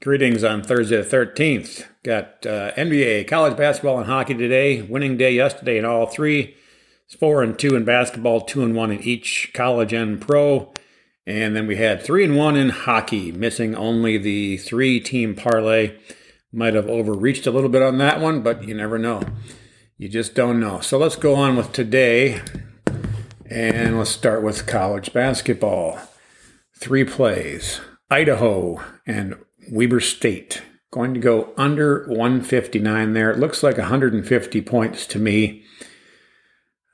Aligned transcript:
Greetings 0.00 0.44
on 0.44 0.62
Thursday 0.62 1.02
the 1.02 1.16
13th. 1.16 1.84
Got 2.04 2.46
uh, 2.46 2.70
NBA, 2.74 3.26
college 3.26 3.56
basketball, 3.56 3.98
and 3.98 4.06
hockey 4.06 4.34
today. 4.34 4.80
Winning 4.80 5.16
day 5.16 5.32
yesterday 5.32 5.76
in 5.76 5.84
all 5.84 6.06
three. 6.06 6.54
It's 7.06 7.16
four 7.16 7.42
and 7.42 7.58
two 7.58 7.74
in 7.74 7.84
basketball, 7.84 8.42
two 8.42 8.62
and 8.62 8.76
one 8.76 8.92
in 8.92 9.02
each 9.02 9.50
college 9.54 9.92
and 9.92 10.20
pro. 10.20 10.72
And 11.26 11.56
then 11.56 11.66
we 11.66 11.78
had 11.78 12.00
three 12.00 12.22
and 12.22 12.36
one 12.36 12.54
in 12.54 12.68
hockey, 12.68 13.32
missing 13.32 13.74
only 13.74 14.18
the 14.18 14.58
three 14.58 15.00
team 15.00 15.34
parlay. 15.34 15.96
Might 16.52 16.74
have 16.74 16.88
overreached 16.88 17.48
a 17.48 17.50
little 17.50 17.68
bit 17.68 17.82
on 17.82 17.98
that 17.98 18.20
one, 18.20 18.40
but 18.40 18.68
you 18.68 18.74
never 18.74 19.00
know. 19.00 19.24
You 19.96 20.08
just 20.08 20.32
don't 20.32 20.60
know. 20.60 20.78
So 20.78 20.96
let's 20.96 21.16
go 21.16 21.34
on 21.34 21.56
with 21.56 21.72
today. 21.72 22.40
And 23.50 23.98
let's 23.98 24.10
start 24.10 24.44
with 24.44 24.64
college 24.64 25.12
basketball. 25.12 25.98
Three 26.72 27.02
plays 27.02 27.80
Idaho 28.08 28.80
and 29.04 29.34
Weber 29.70 30.00
State. 30.00 30.62
Going 30.90 31.12
to 31.14 31.20
go 31.20 31.52
under 31.56 32.06
159 32.08 33.12
there. 33.12 33.30
It 33.30 33.38
looks 33.38 33.62
like 33.62 33.76
150 33.76 34.62
points 34.62 35.06
to 35.08 35.18
me. 35.18 35.64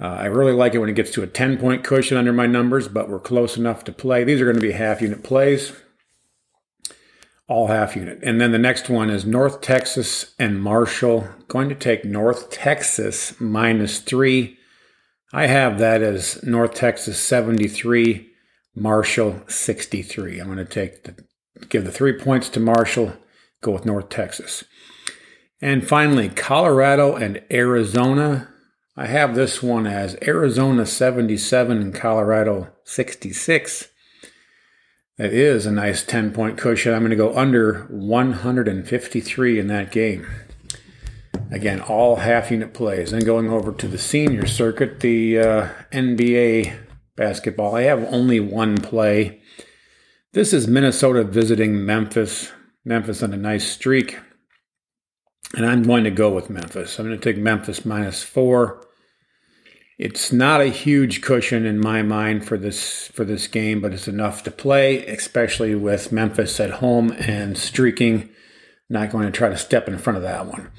Uh, 0.00 0.06
I 0.06 0.24
really 0.24 0.52
like 0.52 0.74
it 0.74 0.78
when 0.78 0.88
it 0.88 0.96
gets 0.96 1.12
to 1.12 1.22
a 1.22 1.26
10 1.26 1.58
point 1.58 1.84
cushion 1.84 2.16
under 2.16 2.32
my 2.32 2.46
numbers, 2.46 2.88
but 2.88 3.08
we're 3.08 3.20
close 3.20 3.56
enough 3.56 3.84
to 3.84 3.92
play. 3.92 4.24
These 4.24 4.40
are 4.40 4.46
going 4.46 4.56
to 4.56 4.62
be 4.62 4.72
half 4.72 5.00
unit 5.00 5.22
plays, 5.22 5.72
all 7.46 7.68
half 7.68 7.94
unit. 7.94 8.18
And 8.22 8.40
then 8.40 8.50
the 8.50 8.58
next 8.58 8.88
one 8.88 9.10
is 9.10 9.24
North 9.24 9.60
Texas 9.60 10.34
and 10.38 10.60
Marshall. 10.60 11.28
Going 11.46 11.68
to 11.68 11.74
take 11.74 12.04
North 12.04 12.50
Texas 12.50 13.38
minus 13.38 14.00
three. 14.00 14.58
I 15.32 15.46
have 15.46 15.78
that 15.78 16.02
as 16.02 16.42
North 16.42 16.74
Texas 16.74 17.18
73, 17.20 18.28
Marshall 18.74 19.42
63. 19.46 20.40
I'm 20.40 20.46
going 20.46 20.58
to 20.58 20.64
take 20.64 21.04
the 21.04 21.24
give 21.68 21.84
the 21.84 21.92
three 21.92 22.12
points 22.12 22.48
to 22.50 22.60
Marshall, 22.60 23.14
go 23.60 23.72
with 23.72 23.86
North 23.86 24.08
Texas. 24.08 24.64
And 25.60 25.86
finally, 25.86 26.28
Colorado 26.28 27.14
and 27.14 27.42
Arizona. 27.50 28.48
I 28.96 29.06
have 29.06 29.34
this 29.34 29.62
one 29.62 29.86
as 29.86 30.18
Arizona 30.22 30.84
77 30.84 31.80
and 31.80 31.94
Colorado 31.94 32.68
66. 32.84 33.88
That 35.18 35.32
is 35.32 35.66
a 35.66 35.72
nice 35.72 36.02
10 36.02 36.32
point 36.32 36.58
cushion. 36.58 36.92
I'm 36.92 37.00
going 37.00 37.10
to 37.10 37.16
go 37.16 37.36
under 37.36 37.86
153 37.90 39.58
in 39.58 39.66
that 39.68 39.92
game. 39.92 40.26
Again, 41.50 41.80
all 41.80 42.16
half 42.16 42.50
unit 42.50 42.74
plays. 42.74 43.10
Then 43.10 43.24
going 43.24 43.50
over 43.50 43.72
to 43.72 43.86
the 43.86 43.98
senior 43.98 44.46
circuit, 44.46 45.00
the 45.00 45.38
uh, 45.38 45.68
NBA 45.92 46.76
basketball. 47.14 47.76
I 47.76 47.82
have 47.82 48.04
only 48.12 48.40
one 48.40 48.78
play. 48.78 49.42
This 50.34 50.54
is 50.54 50.66
Minnesota 50.66 51.24
visiting 51.24 51.84
Memphis. 51.84 52.52
Memphis 52.86 53.22
on 53.22 53.34
a 53.34 53.36
nice 53.36 53.70
streak. 53.70 54.18
And 55.54 55.66
I'm 55.66 55.82
going 55.82 56.04
to 56.04 56.10
go 56.10 56.30
with 56.30 56.48
Memphis. 56.48 56.98
I'm 56.98 57.06
going 57.06 57.20
to 57.20 57.22
take 57.22 57.36
Memphis 57.36 57.84
minus 57.84 58.22
four. 58.22 58.82
It's 59.98 60.32
not 60.32 60.62
a 60.62 60.68
huge 60.68 61.20
cushion 61.20 61.66
in 61.66 61.78
my 61.78 62.00
mind 62.00 62.46
for 62.46 62.56
this 62.56 63.08
for 63.08 63.26
this 63.26 63.46
game, 63.46 63.82
but 63.82 63.92
it's 63.92 64.08
enough 64.08 64.42
to 64.44 64.50
play, 64.50 65.04
especially 65.04 65.74
with 65.74 66.12
Memphis 66.12 66.58
at 66.60 66.80
home 66.80 67.12
and 67.18 67.58
streaking. 67.58 68.30
Not 68.88 69.10
going 69.10 69.26
to 69.26 69.32
try 69.32 69.50
to 69.50 69.58
step 69.58 69.86
in 69.86 69.98
front 69.98 70.16
of 70.16 70.22
that 70.22 70.46
one. 70.46 70.70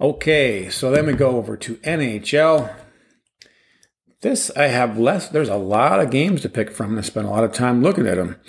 Okay, 0.00 0.70
so 0.70 0.90
then 0.90 1.04
we 1.04 1.12
go 1.12 1.36
over 1.36 1.58
to 1.58 1.76
NHL. 1.76 2.74
This 4.22 4.50
I 4.56 4.68
have 4.68 4.98
less. 4.98 5.28
There's 5.28 5.50
a 5.50 5.56
lot 5.56 6.00
of 6.00 6.10
games 6.10 6.40
to 6.40 6.48
pick 6.48 6.70
from. 6.70 6.96
I 6.96 7.02
spent 7.02 7.26
a 7.26 7.30
lot 7.30 7.44
of 7.44 7.52
time 7.52 7.82
looking 7.82 8.06
at 8.06 8.16
them. 8.16 8.40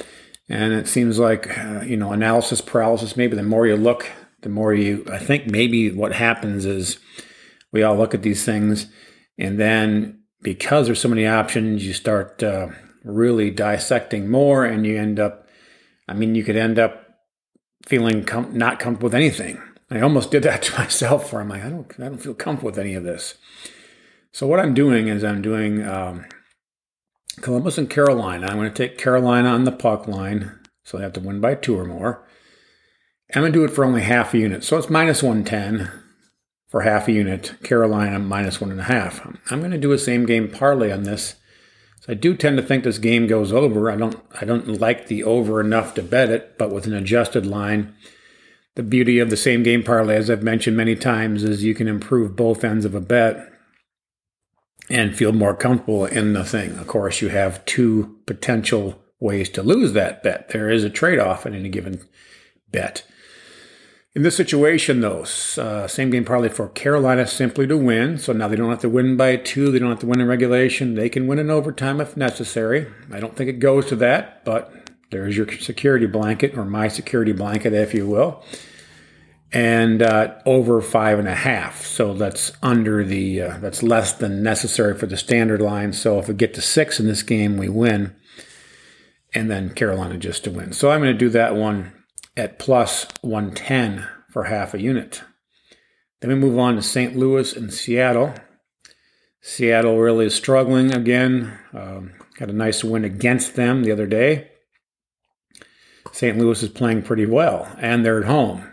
And 0.48 0.74
it 0.74 0.88
seems 0.88 1.18
like, 1.18 1.58
uh, 1.58 1.82
you 1.82 1.98
know, 1.98 2.12
analysis 2.12 2.62
paralysis, 2.62 3.18
maybe 3.18 3.36
the 3.36 3.44
more 3.44 3.66
you 3.66 3.76
look, 3.76 4.12
the 4.42 4.50
more 4.50 4.74
you, 4.74 5.06
I 5.12 5.18
think 5.18 5.48
maybe 5.48 5.92
what 5.92 6.14
happens 6.14 6.66
is 6.66 7.00
we 7.72 7.82
all 7.82 7.96
look 7.96 8.14
at 8.14 8.22
these 8.22 8.46
things 8.46 8.88
and 9.38 9.60
then 9.60 10.20
because 10.42 10.86
there's 10.86 11.02
so 11.02 11.10
many 11.10 11.26
options, 11.26 11.86
you 11.86 11.94
start 11.94 12.42
uh, 12.44 12.68
really 13.04 13.52
dissecting 13.52 14.30
more 14.30 14.66
and 14.66 14.86
you 14.86 14.98
end 14.98 15.20
up, 15.20 15.48
I 16.08 16.14
mean, 16.14 16.36
you 16.36 16.44
could 16.44 16.56
end 16.56 16.80
up 16.80 17.04
feeling 17.86 18.24
com- 18.24 18.58
not 18.58 18.80
comfortable 18.80 19.08
with 19.08 19.16
anything. 19.16 19.62
I 19.90 20.02
almost 20.02 20.32
did 20.32 20.44
that 20.44 20.62
to 20.64 20.78
myself 20.78 21.32
where 21.32 21.42
I'm 21.42 21.50
like, 21.50 21.64
I 21.64 21.70
don't, 21.70 21.92
I 22.00 22.04
don't 22.04 22.18
feel 22.18 22.34
comfortable 22.34 22.72
with 22.72 22.80
any 22.80 22.94
of 22.94 23.04
this. 23.04 23.36
So 24.32 24.48
what 24.48 24.60
I'm 24.60 24.74
doing 24.74 25.08
is 25.08 25.24
I'm 25.24 25.42
doing 25.42 25.86
um, 25.86 26.26
Columbus 27.42 27.78
and 27.78 27.90
Carolina. 27.90 28.48
I'm 28.48 28.58
going 28.58 28.72
to 28.72 28.76
take 28.76 28.98
Carolina 28.98 29.50
on 29.50 29.64
the 29.64 29.72
puck 29.72 30.08
line, 30.08 30.60
so 30.84 30.98
they 30.98 31.04
have 31.04 31.14
to 31.14 31.20
win 31.20 31.42
by 31.42 31.56
two 31.56 31.78
or 31.78 31.86
more. 31.86 32.26
I'm 33.34 33.42
going 33.42 33.54
to 33.54 33.60
do 33.60 33.66
it 33.66 33.72
for 33.72 33.84
only 33.84 34.04
half 34.04 34.34
a 34.34 34.38
unit. 34.38 34.64
So 34.64 34.78
it's 34.78 34.90
minus 34.90 35.24
110 35.24 35.92
for 36.70 36.82
half 36.82 37.08
a 37.08 37.12
unit. 37.12 37.56
Carolina 37.64 38.20
minus 38.20 38.62
one 38.62 38.72
and 38.72 38.80
a 38.80 38.84
half. 38.84 39.26
I'm 39.52 39.60
going 39.60 39.72
to 39.72 39.78
do 39.78 39.92
a 39.92 39.98
same 39.98 40.26
game 40.26 40.50
parlay 40.50 40.92
on 40.92 41.04
this. 41.04 41.36
So 42.02 42.12
I 42.12 42.16
do 42.16 42.36
tend 42.36 42.58
to 42.58 42.64
think 42.64 42.84
this 42.84 43.00
game 43.00 43.28
goes 43.28 43.52
over. 43.52 43.90
I 43.90 43.96
don't 43.96 44.22
I 44.40 44.46
don't 44.46 44.80
like 44.80 45.08
the 45.08 45.24
over 45.24 45.60
enough 45.60 45.96
to 45.96 46.04
bet 46.04 46.30
it, 46.30 46.58
but 46.58 46.72
with 46.72 46.86
an 46.86 46.94
adjusted 46.94 47.46
line, 47.46 47.96
the 48.76 48.84
beauty 48.84 49.20
of 49.20 49.30
the 49.30 49.38
same 49.38 49.64
game 49.64 49.84
parlay, 49.84 50.16
as 50.16 50.30
I've 50.30 50.44
mentioned 50.44 50.78
many 50.78 50.96
times, 50.96 51.44
is 51.44 51.64
you 51.64 51.74
can 51.74 51.88
improve 51.88 52.36
both 52.36 52.64
ends 52.64 52.86
of 52.86 52.94
a 52.94 53.02
bet 53.02 53.52
and 54.90 55.16
feel 55.16 55.32
more 55.32 55.56
comfortable 55.56 56.06
in 56.06 56.34
the 56.34 56.44
thing. 56.44 56.78
Of 56.78 56.88
course, 56.88 57.22
you 57.22 57.30
have 57.30 57.64
two 57.66 58.18
potential 58.26 59.02
ways 59.20 59.50
to 59.50 59.64
lose 59.64 59.94
that 59.94 60.24
bet. 60.24 60.50
There 60.50 60.70
is 60.70 60.84
a 60.84 60.90
trade 60.90 61.20
off 61.20 61.46
in 61.46 61.56
any 61.56 61.70
given 61.70 62.02
bet. 62.72 63.04
In 64.14 64.24
this 64.24 64.38
situation, 64.38 65.02
though, 65.02 65.26
uh, 65.58 65.88
same 65.88 66.10
game 66.10 66.24
parlay 66.24 66.48
for 66.48 66.70
Carolina 66.70 67.28
simply 67.28 67.68
to 67.68 67.78
win. 67.78 68.18
So 68.18 68.32
now 68.32 68.48
they 68.48 68.56
don't 68.56 68.70
have 68.70 68.80
to 68.82 68.90
win 68.90 69.18
by 69.18 69.36
two. 69.36 69.72
They 69.72 69.80
don't 69.80 69.90
have 69.90 70.00
to 70.00 70.06
win 70.06 70.22
in 70.22 70.28
regulation. 70.28 70.96
They 70.96 71.10
can 71.10 71.28
win 71.28 71.40
in 71.40 71.50
overtime 71.50 72.00
if 72.00 72.16
necessary. 72.16 72.88
I 73.12 73.20
don't 73.20 73.36
think 73.36 73.50
it 73.50 73.60
goes 73.60 73.88
to 73.88 73.96
that, 73.98 74.46
but 74.46 74.72
there's 75.12 75.36
your 75.36 75.52
security 75.52 76.06
blanket 76.06 76.58
or 76.58 76.64
my 76.64 76.88
security 76.88 77.34
blanket, 77.34 77.74
if 77.74 77.94
you 77.94 78.08
will 78.08 78.44
and 79.52 80.02
uh, 80.02 80.36
over 80.46 80.82
five 80.82 81.20
and 81.20 81.28
a 81.28 81.36
half. 81.36 81.86
So 81.86 82.14
that's 82.14 82.52
under 82.62 83.04
the 83.04 83.42
uh, 83.42 83.58
that's 83.60 83.84
less 83.84 84.14
than 84.14 84.44
necessary 84.44 84.98
for 84.98 85.06
the 85.06 85.18
standard 85.18 85.62
line. 85.62 85.94
So 85.94 86.20
if 86.20 86.28
we 86.28 86.34
get 86.34 86.54
to 86.56 86.62
six 86.62 87.00
in 87.00 87.08
this 87.08 87.24
game, 87.24 87.58
we 87.58 87.70
win, 87.70 88.16
and 89.34 89.50
then 89.50 89.74
Carolina 89.74 90.18
just 90.18 90.44
to 90.44 90.52
win. 90.52 90.74
So 90.74 90.92
I'm 90.92 91.02
going 91.02 91.14
to 91.14 91.18
do 91.18 91.30
that 91.30 91.56
one 91.56 91.94
at 92.38 92.60
plus 92.60 93.08
110 93.22 94.08
for 94.30 94.46
half 94.46 94.74
a 94.74 94.82
unit. 94.82 95.24
Then 96.20 96.30
we 96.30 96.36
move 96.36 96.60
on 96.60 96.76
to 96.76 96.82
St. 96.82 97.16
Louis 97.16 97.56
and 97.56 97.74
Seattle. 97.74 98.34
Seattle 99.42 100.00
really 100.00 100.26
is 100.26 100.36
struggling 100.36 100.92
again. 100.92 101.58
Um, 101.74 102.14
got 102.38 102.50
a 102.50 102.54
nice 102.54 102.84
win 102.84 103.06
against 103.06 103.56
them 103.56 103.84
the 103.84 103.92
other 103.92 104.08
day. 104.08 104.50
St. 106.12 106.38
Louis 106.38 106.64
is 106.64 106.70
playing 106.70 107.04
pretty 107.04 107.26
well, 107.26 107.76
and 107.78 108.04
they're 108.04 108.20
at 108.20 108.26
home. 108.26 108.72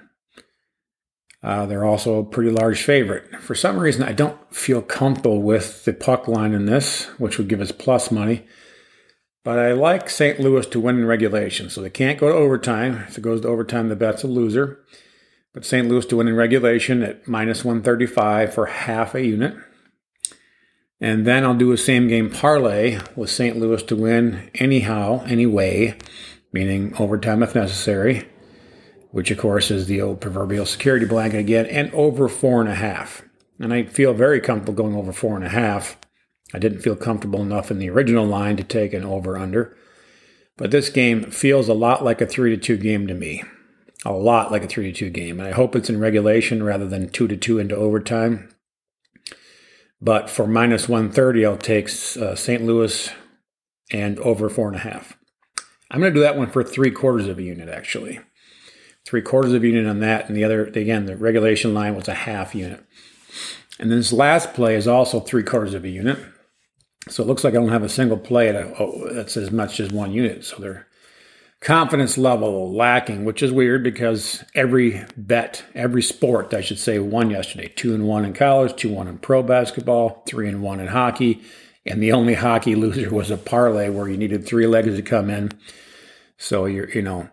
Uh, 1.43 1.67
they're 1.67 1.85
also 1.85 2.19
a 2.19 2.25
pretty 2.25 2.51
large 2.51 2.83
favorite. 2.83 3.41
For 3.41 3.55
some 3.55 3.79
reason, 3.79 4.05
I 4.05 4.13
don't 4.13 4.39
feel 4.55 4.81
comfortable 4.81 5.43
with 5.43 5.85
the 5.85 5.93
puck 5.93 6.29
line 6.29 6.53
in 6.53 6.67
this, 6.67 7.07
which 7.19 7.37
would 7.37 7.49
give 7.49 7.61
us 7.61 7.73
plus 7.73 8.11
money. 8.11 8.47
But 9.45 9.59
I 9.59 9.73
like 9.73 10.09
St. 10.09 10.39
Louis 10.39 10.67
to 10.67 10.79
win 10.79 10.99
in 10.99 11.05
regulation, 11.05 11.69
so 11.69 11.83
they 11.83 11.91
can't 11.91 12.21
go 12.21 12.29
to 12.29 12.35
overtime. 12.35 13.05
If 13.09 13.19
it 13.19 13.23
goes 13.23 13.41
to 13.41 13.49
overtime, 13.49 13.89
the 13.89 13.97
bet's 13.97 14.23
a 14.23 14.29
loser. 14.29 14.85
But 15.53 15.65
St. 15.65 15.89
Louis 15.89 16.07
to 16.07 16.17
win 16.17 16.29
in 16.29 16.37
regulation 16.37 17.03
at 17.03 17.27
minus 17.27 17.65
135 17.65 18.55
for 18.55 18.67
half 18.67 19.15
a 19.17 19.27
unit. 19.27 19.57
And 21.01 21.27
then 21.27 21.45
I'll 21.45 21.55
do 21.55 21.73
a 21.73 21.77
same 21.77 22.07
game 22.07 22.31
parlay 22.31 23.01
with 23.17 23.31
St. 23.31 23.59
Louis 23.59 23.83
to 23.83 23.97
win 23.97 24.49
anyhow, 24.55 25.25
anyway, 25.27 25.99
meaning 26.53 26.95
overtime 26.97 27.43
if 27.43 27.57
necessary, 27.57 28.29
which 29.13 29.31
of 29.31 29.39
course 29.39 29.71
is 29.71 29.87
the 29.87 30.01
old 30.01 30.21
proverbial 30.21 30.67
security 30.67 31.07
blanket 31.07 31.39
again, 31.39 31.67
and 31.67 31.93
over 31.95 32.29
four 32.29 32.61
and 32.61 32.69
a 32.69 32.75
half. 32.75 33.23
And 33.61 33.73
I 33.73 33.85
feel 33.85 34.15
very 34.15 34.41
comfortable 34.41 34.73
going 34.73 34.97
over 34.97 35.13
four 35.13 35.37
and 35.37 35.45
a 35.45 35.51
half. 35.51 35.99
I 36.53 36.59
didn't 36.59 36.81
feel 36.81 36.97
comfortable 36.97 37.43
enough 37.43 37.71
in 37.71 37.79
the 37.79 37.91
original 37.91 38.27
line 38.27 38.57
to 38.57 38.65
take 38.65 38.93
an 38.93 39.05
over 39.05 39.39
under. 39.39 39.77
But 40.57 40.71
this 40.71 40.89
game 40.89 41.31
feels 41.31 41.69
a 41.69 41.75
lot 41.75 42.05
like 42.05 42.21
a 42.21 42.27
3 42.27 42.51
to 42.51 42.57
2 42.57 42.77
game 42.79 43.07
to 43.07 43.15
me. 43.15 43.43
A 44.05 44.13
lot 44.13 44.51
like 44.51 44.65
a 44.65 44.67
3 44.67 44.91
to 44.91 44.99
2 44.99 45.11
game. 45.11 45.39
And 45.39 45.49
I 45.49 45.53
hope 45.53 45.77
it's 45.77 45.89
in 45.89 46.01
regulation 46.01 46.63
rather 46.63 46.87
than 46.87 47.09
2 47.09 47.29
to 47.29 47.37
2 47.37 47.59
into 47.59 47.77
overtime. 47.77 48.55
But 50.01 50.29
for 50.29 50.47
minus 50.47 50.89
130, 50.89 51.47
I'll 51.47 51.57
take 51.57 51.87
uh, 51.87 52.35
St. 52.35 52.63
Louis 52.65 53.11
and 53.93 54.19
over 54.19 54.51
4.5. 54.51 55.15
I'm 55.91 56.01
going 56.01 56.13
to 56.13 56.19
do 56.19 56.23
that 56.23 56.37
one 56.37 56.51
for 56.51 56.65
three 56.65 56.91
quarters 56.91 57.29
of 57.29 57.39
a 57.39 57.43
unit, 57.43 57.69
actually 57.69 58.19
three 59.05 59.23
quarters 59.23 59.53
of 59.53 59.63
a 59.63 59.67
unit 59.67 59.87
on 59.87 60.01
that, 60.01 60.29
and 60.29 60.37
the 60.37 60.45
other, 60.45 60.67
again, 60.67 61.07
the 61.07 61.17
regulation 61.17 61.75
line 61.75 61.95
was 61.95 62.09
a 62.09 62.15
half 62.15 62.55
unit. 62.55 62.85
And 63.79 63.91
then 63.91 63.99
this 63.99 64.13
last 64.13 64.55
play 64.55 64.77
is 64.77 64.87
also 64.87 65.21
three 65.21 65.43
quarters 65.43 65.75
of 65.75 65.85
a 65.85 65.89
unit. 65.89 66.19
So 67.09 67.23
it 67.23 67.27
looks 67.27 67.43
like 67.43 67.55
I 67.55 67.57
don't 67.57 67.71
have 67.71 67.83
a 67.83 67.89
single 67.89 68.17
play 68.17 68.49
a, 68.49 68.75
oh, 68.79 69.13
that's 69.13 69.37
as 69.37 69.51
much 69.51 69.81
as 69.81 69.91
one 69.91 70.13
unit. 70.13 70.45
So 70.45 70.57
they're 70.59 70.87
confidence 71.63 72.19
level 72.19 72.73
lacking, 72.73 73.25
which 73.25 73.43
is 73.43 73.53
weird 73.53 73.83
because 73.83 74.45
every 74.55 75.05
bet, 75.17 75.65
every 75.75 76.03
sport, 76.03 76.53
I 76.55 76.61
should 76.61 76.79
say, 76.79 76.99
won 76.99 77.31
yesterday. 77.31 77.73
Two 77.75 77.95
and 77.95 78.07
one 78.07 78.25
in 78.25 78.35
college, 78.35 78.77
two 78.77 78.93
one 78.93 79.09
in 79.09 79.19
pro 79.19 79.43
basketball, 79.43 80.23
three 80.27 80.49
and 80.49 80.63
one 80.63 80.81
in 80.81 80.89
hockey, 80.89 81.43
and 81.87 82.03
the 82.03 82.13
only 82.13 82.35
hockey 82.35 82.75
loser 82.77 83.11
was 83.11 83.31
a 83.31 83.37
parlay 83.37 83.89
where 83.89 84.09
you 84.09 84.17
needed 84.17 84.47
three 84.47 84.67
legs 84.67 84.95
to 84.95 85.03
come 85.03 85.31
in. 85.31 85.51
So 86.37 86.67
you're, 86.67 86.91
you 86.91 87.03
know, 87.03 87.29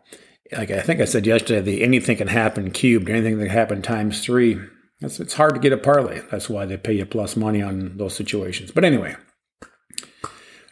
like 0.52 0.72
I 0.72 0.82
think 0.82 1.02
I 1.02 1.06
said 1.06 1.26
yesterday, 1.26 1.62
the 1.62 1.84
anything 1.84 2.18
can 2.18 2.28
happen 2.28 2.72
cubed, 2.72 3.10
anything 3.10 3.38
that 3.38 3.46
can 3.46 3.54
happen 3.54 3.82
times 3.82 4.24
three. 4.24 4.60
It's, 5.02 5.20
it's 5.20 5.36
hard 5.36 5.54
to 5.56 5.62
get 5.62 5.74
a 5.74 5.78
parlay. 5.78 6.22
That's 6.30 6.50
why 6.50 6.66
they 6.66 6.78
pay 6.78 6.94
you 6.94 7.06
plus 7.06 7.36
money 7.36 7.62
on 7.62 7.98
those 7.98 8.16
situations. 8.16 8.72
But 8.72 8.84
anyway, 8.84 9.16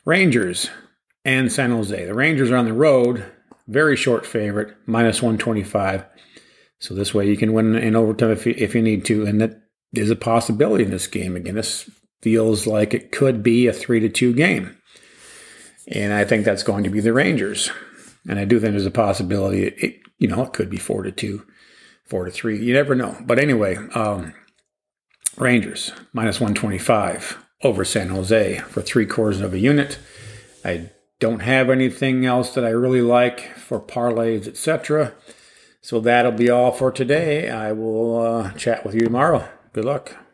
Rangers 0.06 0.70
and 1.24 1.52
San 1.52 1.72
Jose. 1.72 2.06
The 2.06 2.14
Rangers 2.14 2.52
are 2.52 2.58
on 2.58 2.66
the 2.66 2.74
road 2.74 3.26
very 3.68 3.96
short 3.96 4.26
favorite, 4.26 4.76
minus 4.86 5.22
125. 5.22 6.06
So 6.80 6.94
this 6.94 7.14
way 7.14 7.28
you 7.28 7.38
can 7.38 7.54
win 7.54 7.76
in 7.76 7.96
overtime 7.96 8.32
if 8.32 8.46
you, 8.46 8.54
if 8.58 8.74
you 8.74 8.82
need 8.82 9.06
to. 9.06 9.26
And 9.26 9.42
that 9.42 9.62
is 9.94 10.10
a 10.10 10.16
possibility 10.16 10.84
in 10.84 10.92
this 10.92 11.08
game. 11.08 11.36
Again, 11.36 11.56
this 11.56 11.90
feels 12.22 12.66
like 12.66 12.94
it 12.94 13.12
could 13.12 13.44
be 13.44 13.68
a 13.68 13.74
3 13.74 14.00
to 14.02 14.10
2 14.10 14.34
game. 14.34 14.78
And 15.90 16.14
I 16.14 16.26
think 16.26 16.44
that's 16.44 16.64
going 16.64 16.84
to 16.84 16.90
be 16.90 17.00
the 17.00 17.14
Rangers. 17.14 17.72
And 18.28 18.40
I 18.40 18.46
do 18.46 18.60
think 18.60 18.72
there's 18.72 18.86
a 18.86 18.92
possibility 18.92 19.66
it, 19.66 20.02
you 20.18 20.28
know, 20.28 20.44
it 20.44 20.54
could 20.54 20.70
be 20.70 20.78
4 20.78 21.04
to 21.04 21.12
2, 21.12 21.46
4 22.06 22.26
to 22.26 22.32
3. 22.32 22.64
You 22.64 22.74
never 22.74 22.96
know. 22.96 23.18
But 23.22 23.40
anyway, 23.40 23.78
um, 23.94 24.34
Rangers 25.38 25.92
minus 26.14 26.40
125 26.40 27.46
over 27.64 27.86
San 27.86 28.10
Jose 28.10 28.58
for 28.60 28.82
three 28.82 29.06
quarters 29.06 29.42
of 29.42 29.54
a 29.54 29.60
unit. 29.60 30.00
I 30.66 30.90
don't 31.20 31.42
have 31.42 31.70
anything 31.70 32.26
else 32.26 32.54
that 32.54 32.66
I 32.66 32.70
really 32.70 33.02
like 33.02 33.56
for 33.56 33.80
parlays, 33.80 34.48
etc. 34.48 35.14
So 35.82 36.00
that'll 36.00 36.32
be 36.32 36.50
all 36.50 36.72
for 36.72 36.92
today. 36.92 37.50
I 37.50 37.72
will 37.72 38.20
uh, 38.20 38.52
chat 38.54 38.86
with 38.86 38.96
you 38.96 39.02
tomorrow. 39.02 39.48
Good 39.74 39.86
luck. 39.86 40.27